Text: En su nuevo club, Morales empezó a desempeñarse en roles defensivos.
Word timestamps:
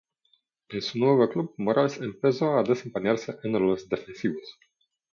En 0.69 0.81
su 0.81 0.97
nuevo 0.97 1.29
club, 1.29 1.53
Morales 1.57 1.97
empezó 2.01 2.57
a 2.57 2.63
desempeñarse 2.63 3.35
en 3.43 3.59
roles 3.59 3.87
defensivos. 3.87 4.57